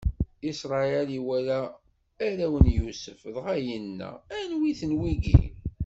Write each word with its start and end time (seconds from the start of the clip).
Isṛayil 0.49 1.09
iwala 1.19 1.59
arraw 2.25 2.53
n 2.63 2.67
Yusef, 2.77 3.19
dɣa 3.35 3.53
yenna: 3.67 4.09
Anwi-ten 4.37 4.91
wigi? 4.99 5.41